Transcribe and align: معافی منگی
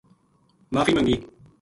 معافی 0.71 0.93
منگی 0.93 1.25